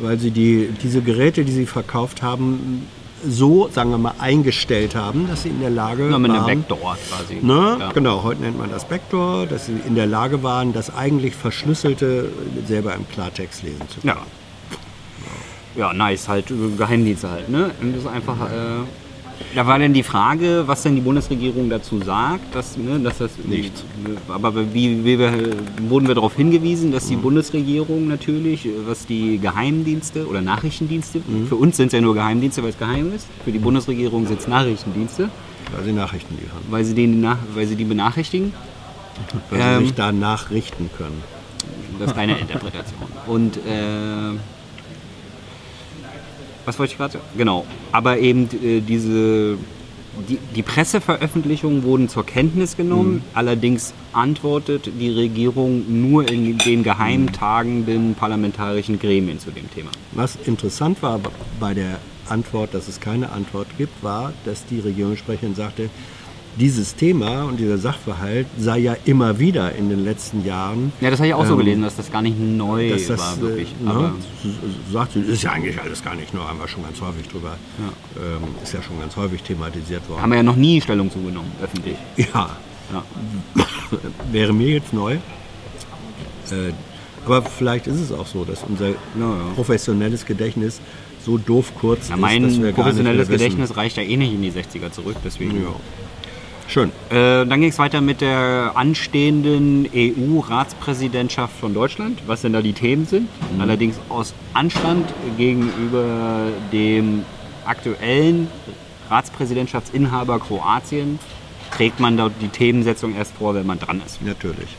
es. 0.00 0.04
Weil 0.06 0.18
sie 0.18 0.30
die, 0.30 0.70
diese 0.82 1.02
Geräte, 1.02 1.44
die 1.44 1.52
sie 1.52 1.66
verkauft 1.66 2.22
haben, 2.22 2.86
so, 3.26 3.68
sagen 3.68 3.90
wir 3.90 3.98
mal, 3.98 4.14
eingestellt 4.18 4.94
haben, 4.94 5.28
dass 5.28 5.42
sie 5.42 5.50
in 5.50 5.60
der 5.60 5.70
Lage 5.70 6.10
Ja, 6.10 6.18
mit 6.18 6.30
einem 6.30 6.42
waren... 6.42 6.60
Backdoor 6.60 6.96
quasi. 7.08 7.38
Ne? 7.42 7.76
Ja. 7.78 7.92
Genau, 7.92 8.22
heute 8.22 8.42
nennt 8.42 8.58
man 8.58 8.70
das 8.70 8.86
Backdoor, 8.86 9.46
dass 9.46 9.66
sie 9.66 9.80
in 9.86 9.94
der 9.94 10.06
Lage 10.06 10.42
waren, 10.42 10.72
das 10.72 10.94
eigentlich 10.94 11.34
Verschlüsselte 11.34 12.30
selber 12.66 12.94
im 12.94 13.08
Klartext 13.08 13.62
lesen 13.62 13.88
zu 13.88 14.00
können. 14.00 14.16
Ja. 14.16 14.26
Ja, 15.76 15.92
nice, 15.92 16.28
halt 16.28 16.46
Geheimdienste 16.76 17.30
halt, 17.30 17.48
ne? 17.48 17.70
Das 17.80 18.02
ist 18.02 18.08
einfach, 18.08 18.50
äh, 18.50 18.84
Da 19.54 19.66
war 19.66 19.78
dann 19.78 19.92
die 19.92 20.02
Frage, 20.02 20.64
was 20.66 20.82
denn 20.82 20.94
die 20.94 21.00
Bundesregierung 21.00 21.68
dazu 21.70 21.98
sagt, 22.00 22.54
dass, 22.54 22.76
ne, 22.76 23.00
dass 23.00 23.18
das 23.18 23.30
Nichts. 23.44 23.84
Aber 24.28 24.54
wie, 24.74 25.04
wie 25.04 25.18
wir, 25.18 25.32
wurden 25.88 26.06
wir 26.06 26.14
darauf 26.14 26.36
hingewiesen, 26.36 26.92
dass 26.92 27.08
die 27.08 27.16
Bundesregierung 27.16 28.06
natürlich, 28.06 28.68
was 28.86 29.06
die 29.06 29.38
Geheimdienste 29.38 30.26
oder 30.28 30.40
Nachrichtendienste, 30.40 31.20
für 31.48 31.56
uns 31.56 31.76
sind 31.78 31.88
es 31.88 31.92
ja 31.94 32.00
nur 32.00 32.14
Geheimdienste, 32.14 32.62
weil 32.62 32.70
es 32.70 32.78
geheim 32.78 33.12
ist, 33.14 33.26
für 33.44 33.50
die 33.50 33.58
Bundesregierung 33.58 34.26
sind 34.26 34.40
es 34.40 34.46
Nachrichtendienste, 34.46 35.30
Weil 35.74 35.84
sie 35.84 35.92
Nachrichten 35.92 36.34
liefern. 36.34 36.60
weil 36.70 36.84
sie, 36.84 36.94
den, 36.94 37.26
weil 37.54 37.66
sie 37.66 37.76
die 37.76 37.84
benachrichtigen. 37.84 38.52
Weil 39.50 39.60
Ähm. 39.60 39.78
sie 39.80 39.84
sich 39.86 39.94
danach 39.94 40.50
richten 40.50 40.90
können. 40.96 41.22
Das 41.98 42.10
ist 42.10 42.16
deine 42.16 42.38
Interpretation. 42.38 43.00
Und 43.26 43.56
äh, 43.58 44.38
was 46.64 46.78
wollte 46.78 46.92
ich 46.92 46.98
gerade 46.98 47.14
sagen? 47.14 47.24
Genau. 47.36 47.66
Aber 47.92 48.18
eben 48.18 48.48
äh, 48.62 48.80
diese 48.80 49.58
die, 50.28 50.38
die 50.54 50.62
Presseveröffentlichungen 50.62 51.82
wurden 51.82 52.08
zur 52.08 52.26
Kenntnis 52.26 52.76
genommen. 52.76 53.22
Allerdings 53.34 53.94
antwortet 54.12 54.90
die 54.98 55.10
Regierung 55.10 55.84
nur 56.00 56.28
in 56.30 56.58
den 56.58 56.82
geheimtagenden 56.82 58.14
parlamentarischen 58.14 58.98
Gremien 58.98 59.38
zu 59.38 59.50
dem 59.50 59.70
Thema. 59.70 59.90
Was 60.12 60.36
interessant 60.44 61.02
war 61.02 61.20
bei 61.58 61.74
der 61.74 61.98
Antwort, 62.28 62.74
dass 62.74 62.88
es 62.88 63.00
keine 63.00 63.30
Antwort 63.30 63.66
gibt, 63.78 64.02
war, 64.02 64.32
dass 64.44 64.66
die 64.66 64.80
Regierungssprecherin 64.80 65.54
sagte, 65.54 65.90
dieses 66.60 66.94
Thema 66.94 67.44
und 67.44 67.58
dieser 67.58 67.78
Sachverhalt 67.78 68.46
sei 68.58 68.78
ja 68.78 68.96
immer 69.06 69.38
wieder 69.38 69.74
in 69.74 69.88
den 69.88 70.04
letzten 70.04 70.44
Jahren 70.44 70.92
Ja, 71.00 71.10
das 71.10 71.18
habe 71.18 71.28
ich 71.28 71.34
auch 71.34 71.46
so 71.46 71.52
Ähm, 71.54 71.58
gelesen, 71.60 71.82
dass 71.82 71.96
das 71.96 72.12
gar 72.12 72.22
nicht 72.22 72.38
neu 72.38 72.90
das, 72.90 73.08
war, 73.18 73.40
wirklich. 73.40 73.74
äh, 73.80 73.84
ne, 73.88 74.12
sagt 74.92 75.16
ist 75.16 75.42
ja 75.42 75.52
eigentlich 75.52 75.80
alles 75.80 76.04
gar 76.04 76.14
nicht 76.14 76.34
nur, 76.34 76.46
haben 76.46 76.58
wir 76.60 76.68
schon 76.68 76.82
ganz 76.84 77.00
häufig 77.00 77.26
drüber, 77.28 77.56
ähm, 78.16 78.48
ist 78.62 78.74
ja 78.74 78.82
schon 78.82 79.00
ganz 79.00 79.16
häufig 79.16 79.42
thematisiert 79.42 80.08
worden. 80.08 80.22
haben 80.22 80.30
wir 80.30 80.36
ja 80.36 80.42
noch 80.42 80.56
nie 80.56 80.80
Stellung 80.80 81.10
zugenommen, 81.10 81.50
öffentlich. 81.62 81.96
Ja, 82.16 82.50
Ja. 82.92 83.04
wäre 84.32 84.52
mir 84.52 84.68
jetzt 84.68 84.92
neu. 84.92 85.14
Äh, 85.14 86.72
aber 87.24 87.42
vielleicht 87.42 87.86
ist 87.86 88.00
es 88.00 88.12
auch 88.12 88.26
so, 88.26 88.44
dass 88.44 88.62
unser 88.68 88.88
ja. 88.88 88.94
professionelles 89.54 90.24
Gedächtnis 90.26 90.80
so 91.24 91.36
doof 91.38 91.72
kurz 91.78 92.08
Ja, 92.08 92.14
ist, 92.14 92.20
mein 92.20 92.42
dass 92.42 92.52
wir 92.52 92.60
gar 92.60 92.66
nicht 92.66 92.74
professionelles. 92.76 93.28
Gedächtnis 93.28 93.76
reicht 93.76 93.96
ja 93.98 94.02
eh 94.02 94.16
nicht 94.16 94.32
in 94.32 94.42
die 94.42 94.50
60er 94.52 94.90
zurück, 94.90 95.16
deswegen. 95.24 95.62
Ja. 95.62 95.74
Schön. 96.70 96.92
Äh, 97.10 97.46
dann 97.46 97.60
ging 97.60 97.70
es 97.70 97.80
weiter 97.80 98.00
mit 98.00 98.20
der 98.20 98.72
anstehenden 98.76 99.88
EU-Ratspräsidentschaft 99.92 101.58
von 101.58 101.74
Deutschland, 101.74 102.22
was 102.28 102.42
denn 102.42 102.52
da 102.52 102.62
die 102.62 102.74
Themen 102.74 103.06
sind. 103.06 103.28
Allerdings 103.58 103.98
aus 104.08 104.34
Anstand 104.54 105.12
gegenüber 105.36 106.46
dem 106.72 107.24
aktuellen 107.64 108.46
Ratspräsidentschaftsinhaber 109.10 110.38
Kroatien 110.38 111.18
trägt 111.72 111.98
man 111.98 112.16
dort 112.16 112.34
die 112.40 112.46
Themensetzung 112.46 113.16
erst 113.16 113.34
vor, 113.34 113.56
wenn 113.56 113.66
man 113.66 113.80
dran 113.80 114.00
ist. 114.06 114.22
Natürlich. 114.22 114.76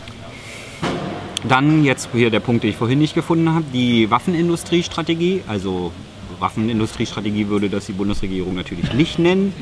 Dann 1.45 1.83
jetzt 1.83 2.07
hier 2.13 2.29
der 2.29 2.39
Punkt, 2.39 2.63
den 2.63 2.69
ich 2.69 2.77
vorhin 2.77 3.00
nicht 3.00 3.15
gefunden 3.15 3.53
habe, 3.53 3.65
die 3.74 4.10
Waffenindustriestrategie. 4.10 5.41
Also 5.45 5.91
Waffenindustriestrategie 6.39 7.50
würde 7.50 7.69
das 7.69 7.88
die 7.88 7.91
Bundesregierung 7.91 8.55
natürlich 8.55 8.93
nicht 8.93 9.19
nennen. 9.19 9.53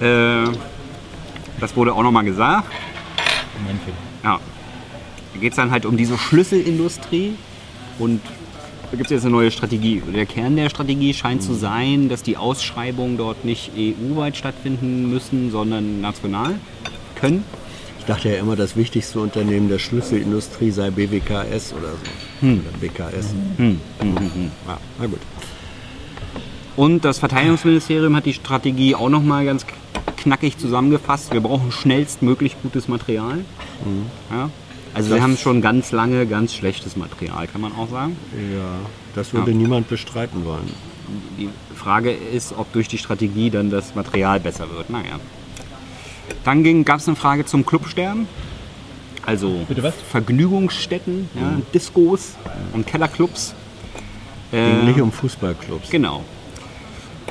Äh, 0.00 0.44
das 1.62 1.76
wurde 1.76 1.94
auch 1.94 2.02
nochmal 2.02 2.24
gesagt. 2.24 2.72
Ja. 4.24 4.40
Da 5.32 5.40
geht 5.40 5.52
es 5.52 5.56
dann 5.56 5.70
halt 5.70 5.86
um 5.86 5.96
diese 5.96 6.18
Schlüsselindustrie 6.18 7.34
und 7.98 8.20
da 8.90 8.96
gibt 8.96 9.06
es 9.06 9.10
jetzt 9.12 9.22
eine 9.22 9.30
neue 9.30 9.50
Strategie. 9.50 10.02
Der 10.14 10.26
Kern 10.26 10.56
der 10.56 10.68
Strategie 10.68 11.14
scheint 11.14 11.42
zu 11.42 11.54
sein, 11.54 12.10
dass 12.10 12.22
die 12.22 12.36
Ausschreibungen 12.36 13.16
dort 13.16 13.44
nicht 13.44 13.70
EU-weit 13.76 14.36
stattfinden 14.36 15.10
müssen, 15.10 15.50
sondern 15.50 16.02
national 16.02 16.56
können. 17.14 17.44
Ich 17.98 18.04
dachte 18.04 18.28
ja 18.28 18.40
immer, 18.40 18.56
das 18.56 18.76
wichtigste 18.76 19.20
Unternehmen 19.20 19.68
der 19.68 19.78
Schlüsselindustrie 19.78 20.72
sei 20.72 20.90
BWKS 20.90 21.72
oder 21.72 21.92
so. 21.92 22.46
Oder 22.46 22.78
BKS. 22.80 23.32
Ja, 23.58 24.78
na 24.98 25.06
gut. 25.06 25.20
Und 26.74 27.04
das 27.04 27.20
Verteidigungsministerium 27.20 28.16
hat 28.16 28.26
die 28.26 28.34
Strategie 28.34 28.94
auch 28.96 29.08
nochmal 29.08 29.44
ganz 29.44 29.64
knackig 30.22 30.58
zusammengefasst. 30.58 31.32
Wir 31.32 31.40
brauchen 31.40 31.72
schnellstmöglich 31.72 32.56
gutes 32.62 32.88
Material. 32.88 33.44
Ja. 34.30 34.50
Also 34.94 35.08
wir 35.10 35.16
Das- 35.16 35.22
haben 35.24 35.36
schon 35.36 35.60
ganz 35.62 35.90
lange 35.92 36.26
ganz 36.26 36.54
schlechtes 36.54 36.96
Material, 36.96 37.46
kann 37.46 37.60
man 37.60 37.72
auch 37.74 37.88
sagen. 37.90 38.16
Ja, 38.54 38.64
das 39.14 39.32
würde 39.32 39.50
Ja. 39.50 39.56
niemand 39.56 39.88
bestreiten 39.88 40.44
wollen. 40.44 40.70
Die 41.38 41.48
Frage 41.74 42.12
ist, 42.12 42.54
ob 42.56 42.72
durch 42.72 42.88
die 42.88 42.98
Strategie 42.98 43.50
dann 43.50 43.70
das 43.70 43.94
Material 43.94 44.38
besser 44.40 44.70
wird. 44.70 44.88
Naja. 44.90 45.18
Dann 46.44 46.84
gab 46.84 46.98
es 47.00 47.08
eine 47.08 47.16
Frage 47.16 47.44
zum 47.44 47.66
Clubsterben. 47.66 48.26
Also 49.24 49.64
Bitte 49.68 49.82
was? 49.82 49.94
Vergnügungsstätten, 50.10 51.28
ja, 51.34 51.58
Discos 51.72 52.34
und 52.72 52.86
Kellerclubs. 52.86 53.54
Äh, 54.52 54.82
nicht 54.84 55.00
um 55.00 55.10
Fußballclubs. 55.12 55.90
Genau. 55.90 56.22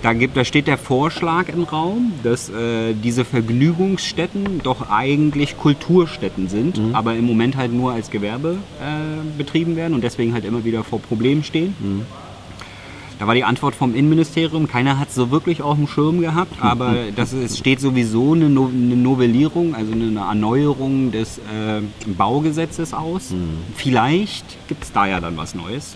Da, 0.01 0.13
gibt, 0.13 0.35
da 0.35 0.43
steht 0.43 0.65
der 0.65 0.79
Vorschlag 0.79 1.47
im 1.49 1.63
Raum, 1.63 2.13
dass 2.23 2.49
äh, 2.49 2.93
diese 2.93 3.23
Vergnügungsstätten 3.23 4.61
doch 4.63 4.89
eigentlich 4.89 5.57
Kulturstätten 5.59 6.49
sind, 6.49 6.79
aber 6.93 7.15
im 7.15 7.25
Moment 7.25 7.55
halt 7.55 7.71
nur 7.71 7.91
als 7.93 8.09
Gewerbe 8.09 8.57
äh, 8.79 9.37
betrieben 9.37 9.75
werden 9.75 9.93
und 9.93 10.03
deswegen 10.03 10.33
halt 10.33 10.43
immer 10.43 10.65
wieder 10.65 10.83
vor 10.83 10.99
Problemen 10.99 11.43
stehen. 11.43 11.75
Da 13.19 13.27
war 13.27 13.35
die 13.35 13.43
Antwort 13.43 13.75
vom 13.75 13.93
Innenministerium, 13.93 14.67
keiner 14.67 14.97
hat 14.97 15.09
es 15.09 15.13
so 15.15 15.29
wirklich 15.29 15.61
auf 15.61 15.77
dem 15.77 15.87
Schirm 15.87 16.21
gehabt, 16.21 16.55
aber 16.59 16.95
das 17.15 17.33
es 17.33 17.55
steht 17.59 17.79
sowieso 17.79 18.33
eine, 18.33 18.49
no 18.49 18.71
eine 18.73 18.95
Novellierung, 18.95 19.75
also 19.75 19.91
eine 19.91 20.19
Erneuerung 20.19 21.11
des 21.11 21.37
äh, 21.37 21.81
Baugesetzes 22.17 22.95
aus. 22.95 23.31
Vielleicht 23.75 24.67
gibt 24.67 24.83
es 24.85 24.91
da 24.91 25.05
ja 25.05 25.19
dann 25.19 25.37
was 25.37 25.53
Neues. 25.53 25.95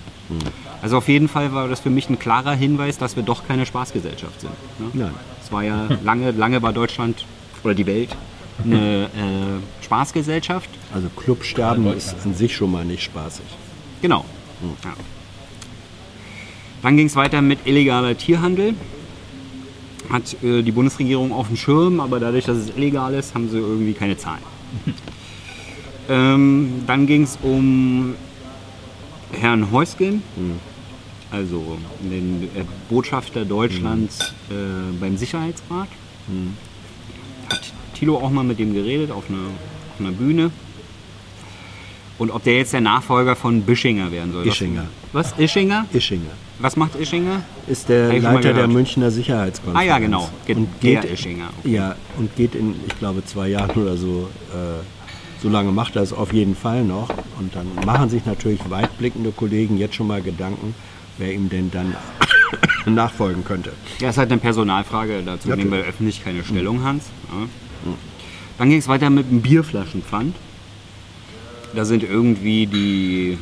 Also 0.81 0.97
auf 0.97 1.07
jeden 1.07 1.27
Fall 1.27 1.53
war 1.53 1.67
das 1.67 1.79
für 1.79 1.89
mich 1.89 2.09
ein 2.09 2.19
klarer 2.19 2.53
Hinweis, 2.53 2.97
dass 2.97 3.15
wir 3.15 3.23
doch 3.23 3.47
keine 3.47 3.65
Spaßgesellschaft 3.65 4.41
sind. 4.41 4.53
Ne? 4.79 4.89
Nein. 4.93 5.11
Es 5.41 5.51
war 5.51 5.63
ja 5.63 5.87
lange, 6.03 6.31
lange 6.31 6.61
war 6.61 6.73
Deutschland 6.73 7.25
oder 7.63 7.73
die 7.73 7.85
Welt 7.85 8.15
eine 8.63 9.05
äh, 9.05 9.83
Spaßgesellschaft. 9.83 10.69
Also 10.93 11.09
Clubsterben 11.09 11.87
ist 11.93 12.15
an 12.23 12.33
sich 12.33 12.55
schon 12.55 12.71
mal 12.71 12.85
nicht 12.85 13.03
spaßig. 13.03 13.45
Genau. 14.01 14.25
Ja. 14.83 14.93
Dann 16.81 16.97
ging 16.97 17.07
es 17.07 17.15
weiter 17.15 17.41
mit 17.41 17.65
illegaler 17.65 18.17
Tierhandel. 18.17 18.75
Hat 20.09 20.35
äh, 20.43 20.61
die 20.61 20.71
Bundesregierung 20.71 21.31
auf 21.31 21.47
dem 21.47 21.57
Schirm, 21.57 21.99
aber 21.99 22.19
dadurch, 22.19 22.45
dass 22.45 22.57
es 22.57 22.69
illegal 22.77 23.13
ist, 23.15 23.33
haben 23.33 23.49
sie 23.49 23.57
irgendwie 23.57 23.93
keine 23.93 24.17
Zahlen. 24.17 24.43
ähm, 26.09 26.83
dann 26.85 27.07
ging 27.07 27.23
es 27.23 27.39
um 27.41 28.13
Herrn 29.31 29.71
Heusgen, 29.71 30.21
also 31.31 31.77
den 32.01 32.43
äh, 32.55 32.63
Botschafter 32.89 33.45
Deutschlands 33.45 34.33
äh, 34.49 34.53
beim 34.99 35.17
Sicherheitsrat. 35.17 35.87
Hat 37.49 37.61
Thilo 37.93 38.17
auch 38.17 38.29
mal 38.31 38.43
mit 38.43 38.59
dem 38.59 38.73
geredet 38.73 39.11
auf 39.11 39.25
einer, 39.29 39.37
auf 39.39 39.99
einer 39.99 40.11
Bühne. 40.11 40.51
Und 42.17 42.31
ob 42.31 42.43
der 42.45 42.57
jetzt 42.57 42.71
der 42.71 42.79
Nachfolger 42.79 43.35
von 43.35 43.61
Bischinger 43.63 44.09
werden 44.09 44.31
soll. 44.31 44.47
Ischinger. 44.47 44.85
Was? 45.11 45.33
Ischinger? 45.37 45.85
Ischinger 45.93 46.31
Was 46.59 46.77
macht 46.77 46.95
Ischinger? 46.95 47.41
ist 47.67 47.89
der 47.89 48.17
Leiter 48.21 48.53
der. 48.53 48.67
Münchner 48.69 49.11
Sicherheitskonferenz. 49.11 49.83
Ah 49.83 49.85
ja, 49.85 49.99
genau. 49.99 50.29
Ge- 50.45 50.55
Und 50.55 50.79
geht, 50.79 51.03
Ischinger. 51.03 51.49
Ja, 51.65 51.95
und 52.17 52.33
geht 52.37 52.55
in, 52.55 52.75
ich 52.87 52.97
glaube, 52.99 53.25
zwei 53.25 53.49
Jahren 53.49 53.71
oder 53.81 53.97
so, 53.97 54.29
äh, 54.53 54.79
so 55.45 55.51
lange 55.51 55.71
macht 55.71 55.95
er 55.95 56.01
es 56.01 56.11
auf 56.11 56.33
jeden 56.33 56.55
Fall 56.55 56.83
noch. 56.83 57.07
Und 57.39 57.55
dann 57.55 57.67
machen 57.85 58.09
sich 58.09 58.25
natürlich 58.25 58.67
weitblickende 58.67 59.31
Kollegen 59.31 59.77
jetzt 59.77 59.93
schon 59.93 60.07
mal 60.07 60.23
Gedanken, 60.23 60.73
wer 61.19 61.31
ihm 61.35 61.49
denn 61.49 61.69
dann 61.69 61.95
nachfolgen 62.91 63.45
könnte. 63.45 63.71
Ja, 63.99 64.09
ist 64.09 64.17
halt 64.17 64.31
eine 64.31 64.41
Personalfrage. 64.41 65.21
Dazu 65.23 65.49
Ja, 65.49 65.55
nehmen 65.55 65.69
wir 65.71 65.81
öffentlich 65.81 66.23
keine 66.23 66.43
Stellung, 66.43 66.83
Hans. 66.83 67.11
Ja. 67.29 67.47
Dann 68.57 68.69
ging 68.71 68.79
es 68.79 68.87
weiter 68.87 69.11
mit 69.11 69.29
dem 69.29 69.43
Bierflaschenpfand. 69.43 70.35
Da 71.75 71.85
sind 71.85 72.01
irgendwie 72.01 72.65
die 72.65 73.37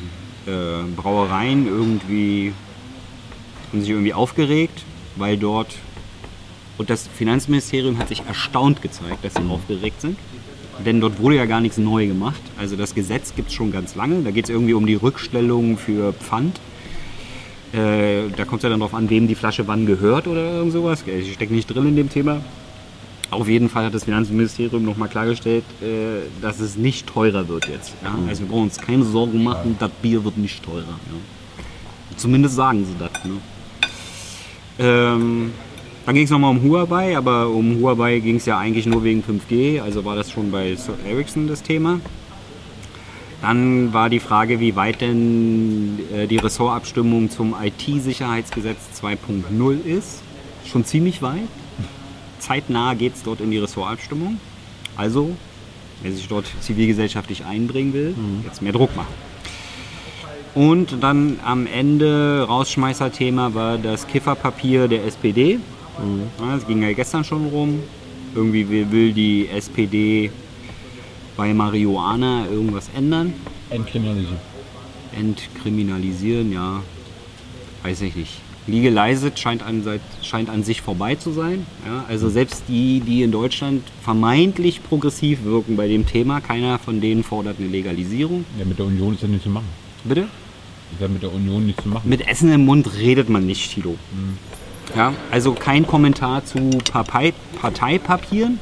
äh, 0.45 0.83
Brauereien 0.97 1.67
irgendwie 1.67 2.51
haben 3.71 3.79
sich 3.79 3.89
irgendwie 3.91 4.13
aufgeregt, 4.13 4.83
weil 5.15 5.37
dort 5.37 5.73
und 6.77 6.89
das 6.89 7.07
Finanzministerium 7.07 7.97
hat 7.97 8.09
sich 8.09 8.23
erstaunt 8.27 8.81
gezeigt, 8.81 9.23
dass 9.23 9.35
sie 9.35 9.47
aufgeregt 9.47 10.01
sind. 10.01 10.17
Denn 10.85 10.99
dort 10.99 11.19
wurde 11.19 11.35
ja 11.35 11.45
gar 11.45 11.61
nichts 11.61 11.77
neu 11.77 12.07
gemacht. 12.07 12.41
Also 12.57 12.75
das 12.75 12.95
Gesetz 12.95 13.35
gibt 13.35 13.49
es 13.49 13.53
schon 13.53 13.71
ganz 13.71 13.95
lange. 13.95 14.21
Da 14.23 14.31
geht 14.31 14.45
es 14.45 14.49
irgendwie 14.49 14.73
um 14.73 14.85
die 14.85 14.95
Rückstellung 14.95 15.77
für 15.77 16.13
Pfand. 16.13 16.59
Äh, 17.73 18.29
da 18.35 18.45
kommt 18.45 18.59
es 18.59 18.63
ja 18.63 18.69
dann 18.69 18.79
darauf 18.79 18.93
an, 18.93 19.09
wem 19.09 19.27
die 19.27 19.35
Flasche 19.35 19.67
wann 19.67 19.85
gehört 19.85 20.27
oder 20.27 20.53
irgend 20.53 20.73
sowas. 20.73 21.03
Ich 21.07 21.33
stecke 21.33 21.53
nicht 21.53 21.67
drin 21.67 21.87
in 21.87 21.95
dem 21.95 22.09
Thema. 22.09 22.41
Auf 23.31 23.47
jeden 23.47 23.67
Fall 23.67 23.85
hat 23.85 23.95
das 23.95 24.03
Finanzministerium 24.03 24.85
nochmal 24.85 25.09
klargestellt, 25.09 25.63
äh, 25.81 26.21
dass 26.41 26.59
es 26.59 26.75
nicht 26.77 27.07
teurer 27.07 27.47
wird 27.47 27.67
jetzt. 27.67 27.93
Ja? 28.03 28.15
Also 28.27 28.41
wir 28.41 28.49
brauchen 28.49 28.63
uns 28.63 28.77
keine 28.77 29.03
Sorgen 29.03 29.43
machen, 29.43 29.75
das 29.79 29.89
Bier 30.01 30.23
wird 30.23 30.37
nicht 30.37 30.63
teurer. 30.63 30.83
Ja? 30.87 32.15
Zumindest 32.15 32.55
sagen 32.55 32.85
sie 32.85 32.95
das. 32.99 33.25
Ne? 33.25 33.37
Ähm, 34.77 35.51
Dann 36.05 36.15
ging 36.15 36.25
es 36.25 36.29
nochmal 36.29 36.51
um 36.51 36.61
Huawei, 36.61 37.17
aber 37.17 37.47
um 37.47 37.79
Huawei 37.79 38.19
ging 38.19 38.35
es 38.35 38.45
ja 38.45 38.57
eigentlich 38.57 38.85
nur 38.85 39.03
wegen 39.05 39.23
5G, 39.23 39.81
also 39.81 40.03
war 40.03 40.15
das 40.15 40.31
schon 40.31 40.51
bei 40.51 40.75
Sir 40.75 40.97
Ericsson 41.07 41.47
das 41.47 41.63
Thema. 41.63 42.01
Dann 43.41 43.93
war 43.93 44.09
die 44.09 44.19
Frage, 44.19 44.59
wie 44.59 44.75
weit 44.75 45.01
denn 45.01 45.99
äh, 46.13 46.27
die 46.27 46.37
Ressortabstimmung 46.37 47.29
zum 47.29 47.55
IT-Sicherheitsgesetz 47.61 48.77
2.0 49.01 49.83
ist. 49.85 50.21
Schon 50.65 50.85
ziemlich 50.85 51.21
weit. 51.21 51.47
Zeitnah 52.39 52.93
geht 52.93 53.15
es 53.15 53.23
dort 53.23 53.41
in 53.41 53.51
die 53.51 53.57
Ressortabstimmung. 53.57 54.39
Also, 54.95 55.35
wer 56.01 56.11
sich 56.11 56.27
dort 56.27 56.45
zivilgesellschaftlich 56.61 57.45
einbringen 57.45 57.93
will, 57.93 58.15
jetzt 58.45 58.61
mehr 58.61 58.73
Druck 58.73 58.95
machen. 58.95 59.13
Und 60.55 61.01
dann 61.01 61.39
am 61.43 61.65
Ende 61.65 62.45
Rausschmeißerthema 62.47 63.53
war 63.53 63.77
das 63.77 64.07
Kifferpapier 64.07 64.87
der 64.87 65.05
SPD. 65.05 65.59
Ja, 66.39 66.55
Das 66.55 66.67
ging 66.67 66.81
ja 66.81 66.91
gestern 66.93 67.23
schon 67.23 67.45
rum. 67.47 67.79
Irgendwie 68.35 68.67
will- 68.91 69.13
die 69.13 69.47
SPD 69.49 70.31
bei 71.37 71.53
Marihuana 71.53 72.47
irgendwas 72.47 72.89
ändern. 72.95 73.33
Entkriminalisieren. 73.69 74.37
Entkriminalisieren, 75.15 76.51
ja, 76.51 76.81
weiß 77.83 78.01
ich 78.01 78.15
nicht. 78.15 78.31
Legalized 78.65 79.37
scheint 79.37 79.61
an, 79.61 79.83
seit- 79.83 80.01
scheint 80.21 80.49
an 80.49 80.63
sich 80.63 80.81
vorbei 80.81 81.15
zu 81.15 81.31
sein. 81.31 81.65
Ja, 81.85 82.05
also 82.07 82.29
selbst 82.29 82.63
die, 82.69 83.01
die 83.01 83.21
in 83.21 83.31
Deutschland 83.31 83.83
vermeintlich 84.01 84.81
progressiv 84.83 85.43
wirken 85.43 85.75
bei 85.75 85.87
dem 85.87 86.05
Thema, 86.07 86.39
keiner 86.39 86.79
von 86.79 87.01
denen 87.01 87.23
fordert 87.23 87.57
eine 87.59 87.67
Legalisierung. 87.67 88.45
Ja, 88.57 88.63
mit 88.65 88.79
der 88.79 88.85
Union 88.85 89.13
ist 89.15 89.21
ja 89.21 89.27
nichts 89.27 89.43
zu 89.43 89.49
machen. 89.49 89.67
Bitte? 90.05 90.21
Ist 90.93 91.01
ja 91.01 91.07
mit 91.09 91.21
der 91.21 91.33
Union 91.33 91.65
nichts 91.65 91.83
zu 91.83 91.89
machen. 91.89 92.07
Mit 92.09 92.25
Essen 92.27 92.51
im 92.53 92.63
Mund 92.65 92.93
redet 92.97 93.29
man 93.29 93.45
nicht, 93.45 93.71
Tilo. 93.73 93.95
Ja, 94.95 95.13
also 95.31 95.53
kein 95.53 95.87
Kommentar 95.87 96.45
zu 96.45 96.69
Partei, 96.91 97.33
Parteipapieren 97.59 98.59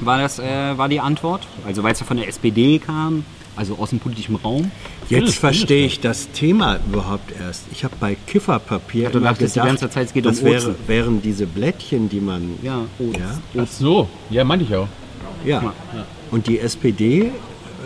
war, 0.00 0.18
das, 0.18 0.38
äh, 0.38 0.76
war 0.76 0.88
die 0.88 1.00
Antwort. 1.00 1.46
Also 1.66 1.82
weil 1.82 1.92
es 1.92 2.00
ja 2.00 2.06
von 2.06 2.16
der 2.16 2.28
SPD 2.28 2.78
kam, 2.78 3.24
also 3.56 3.76
aus 3.78 3.90
dem 3.90 3.98
politischen 4.00 4.36
Raum. 4.36 4.70
Jetzt 5.08 5.36
verstehe 5.38 5.86
ich 5.86 6.00
das 6.00 6.30
Thema 6.30 6.78
überhaupt 6.86 7.32
erst. 7.38 7.64
Ich 7.72 7.84
habe 7.84 7.94
bei 7.98 8.16
Kifferpapier 8.26 9.04
Ja, 9.04 9.10
du 9.10 9.18
immer 9.18 9.30
dachtest 9.30 9.56
die 9.56 9.60
gedacht, 9.60 9.80
ganze 9.80 9.90
Zeit, 9.90 10.06
es 10.06 10.12
geht 10.12 10.26
um 10.26 10.32
das 10.32 10.44
wäre, 10.44 10.56
Ozen. 10.70 10.74
wären 10.86 11.22
diese 11.22 11.46
Blättchen, 11.46 12.08
die 12.08 12.20
man... 12.20 12.58
Ja, 12.62 12.82
Oz. 12.98 13.16
Ja. 13.18 13.62
Ach 13.62 13.66
so, 13.68 14.08
ja, 14.30 14.44
meinte 14.44 14.64
ich 14.66 14.74
auch. 14.74 14.88
Ja. 15.44 15.72
Und 16.30 16.46
die 16.46 16.60
SPD 16.60 17.32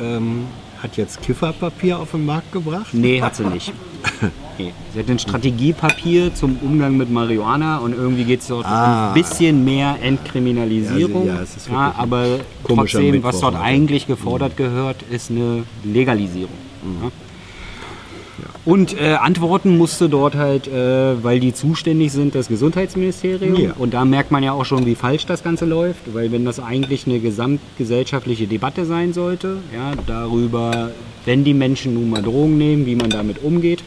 ähm, 0.00 0.46
hat 0.82 0.96
jetzt 0.96 1.22
Kifferpapier 1.22 1.98
auf 1.98 2.10
den 2.10 2.26
Markt 2.26 2.52
gebracht. 2.52 2.92
Nee, 2.92 3.22
hat 3.22 3.36
sie 3.36 3.44
nicht. 3.44 3.72
Nee. 4.58 4.72
Sie 4.92 4.98
hat 5.00 5.08
ein 5.10 5.18
Strategiepapier 5.18 6.34
zum 6.34 6.56
Umgang 6.62 6.96
mit 6.96 7.10
Marihuana 7.10 7.78
und 7.78 7.92
irgendwie 7.92 8.24
geht 8.24 8.40
es 8.40 8.46
dort 8.46 8.66
Ah. 8.66 9.08
ein 9.08 9.14
bisschen 9.14 9.64
mehr 9.64 9.96
Entkriminalisierung. 10.00 11.26
Ja, 11.26 11.40
ist 11.42 11.68
Ja, 11.68 11.88
ein 11.88 11.96
aber 11.98 12.26
trotzdem, 12.66 13.10
Mittwoch 13.10 13.28
was 13.32 13.40
dort 13.40 13.56
eigentlich 13.56 14.06
gefordert 14.06 14.56
gehört, 14.56 15.02
ist 15.10 15.30
eine 15.30 15.64
Legalisierung. 15.82 16.54
Ja. 17.02 17.10
Und 18.64 18.98
äh, 18.98 19.14
antworten 19.14 19.76
musste 19.76 20.08
dort 20.08 20.36
halt, 20.36 20.66
äh, 20.68 21.22
weil 21.22 21.38
die 21.38 21.52
zuständig 21.52 22.12
sind, 22.12 22.34
das 22.34 22.48
Gesundheitsministerium. 22.48 23.56
Ja. 23.56 23.72
Und 23.78 23.92
da 23.92 24.04
merkt 24.06 24.30
man 24.30 24.42
ja 24.42 24.52
auch 24.52 24.64
schon, 24.64 24.86
wie 24.86 24.94
falsch 24.94 25.26
das 25.26 25.42
Ganze 25.44 25.66
läuft, 25.66 26.14
weil 26.14 26.32
wenn 26.32 26.44
das 26.46 26.60
eigentlich 26.60 27.06
eine 27.06 27.20
gesamtgesellschaftliche 27.20 28.46
Debatte 28.46 28.86
sein 28.86 29.12
sollte, 29.12 29.58
ja, 29.74 29.92
darüber, 30.06 30.92
wenn 31.26 31.44
die 31.44 31.52
Menschen 31.54 31.94
nun 31.94 32.08
mal 32.08 32.22
Drogen 32.22 32.56
nehmen, 32.56 32.86
wie 32.86 32.94
man 32.96 33.10
damit 33.10 33.42
umgeht, 33.42 33.82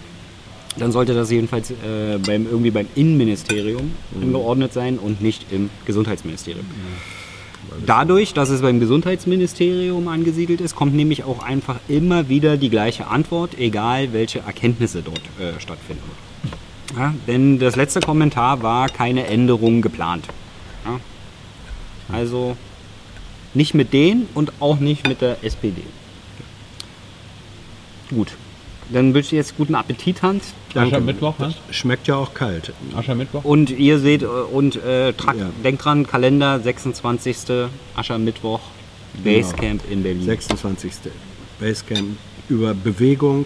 dann 0.80 0.92
sollte 0.92 1.14
das 1.14 1.32
jedenfalls 1.32 1.72
äh, 1.72 2.18
beim, 2.26 2.46
irgendwie 2.46 2.72
beim 2.72 2.88
Innenministerium 2.96 3.92
angeordnet 4.22 4.74
sein 4.74 4.98
und 4.98 5.22
nicht 5.22 5.52
im 5.52 5.70
Gesundheitsministerium. 5.86 6.66
Dadurch, 7.86 8.34
dass 8.34 8.50
es 8.50 8.62
beim 8.62 8.80
Gesundheitsministerium 8.80 10.08
angesiedelt 10.08 10.62
ist, 10.62 10.76
kommt 10.76 10.96
nämlich 10.96 11.24
auch 11.24 11.44
einfach 11.44 11.78
immer 11.88 12.30
wieder 12.30 12.58
die 12.58 12.70
gleiche 12.70 13.08
Antwort, 13.08 13.58
egal 13.60 14.14
welche 14.14 14.40
Erkenntnisse 14.40 15.02
dort 15.04 15.22
äh, 15.40 15.60
stattfinden. 15.60 16.10
Ja, 16.96 17.14
denn 17.28 17.60
das 17.60 17.76
letzte 17.76 18.00
Kommentar 18.00 18.64
war 18.64 18.88
keine 18.90 19.28
Änderung 19.28 19.82
geplant. 19.82 20.26
Ja? 20.86 21.00
Also 22.16 22.56
nicht 23.54 23.74
mit 23.74 23.92
denen 23.94 24.28
und 24.34 24.54
auch 24.60 24.80
nicht 24.80 25.08
mit 25.08 25.22
der 25.22 25.44
SPD. 25.44 25.84
Gut, 28.10 28.30
dann 28.90 29.14
wünsche 29.14 29.28
ich 29.28 29.32
jetzt 29.34 29.58
guten 29.58 29.76
Appetit, 29.76 30.22
Hans. 30.22 30.54
Aschermittwoch, 30.76 31.38
Hans? 31.40 31.56
Schmeckt 31.72 32.08
ja 32.08 32.16
auch 32.16 32.34
kalt. 32.34 32.74
Aschermittwoch? 32.96 33.44
Und 33.44 33.70
ihr 33.72 34.00
seht, 34.00 34.24
äh, 34.24 34.26
und 34.28 34.76
äh, 34.78 35.14
trag, 35.14 35.38
Ja. 35.38 35.50
denkt 35.64 35.84
dran, 35.86 36.06
Kalender 36.08 36.60
26. 36.60 37.70
Aschermittwoch, 37.96 38.62
Basecamp 39.24 39.82
in 39.90 40.04
Berlin. 40.04 40.24
26. 40.24 40.92
Basecamp 41.60 42.18
über 42.50 42.74
Bewegung, 42.74 43.46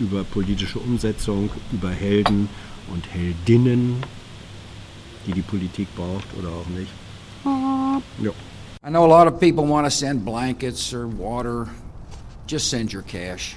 über 0.00 0.24
politische 0.24 0.78
Umsetzung, 0.78 1.50
über 1.72 1.90
Helden 1.90 2.48
und 2.92 3.04
Heldinnen, 3.12 3.96
die 5.26 5.32
die 5.32 5.42
Politik 5.42 5.88
braucht 5.96 6.26
oder 6.38 6.48
auch 6.48 6.66
nicht. 6.68 6.90
Ja. 8.22 8.30
I 8.84 8.90
know 8.90 9.04
a 9.04 9.06
lot 9.24 9.32
of 9.32 9.38
people 9.38 9.64
want 9.68 9.86
to 9.86 9.90
send 9.90 10.24
blankets 10.24 10.92
or 10.92 11.06
water. 11.18 11.68
Just 12.48 12.68
send 12.70 12.92
your 12.92 13.02
cash. 13.02 13.56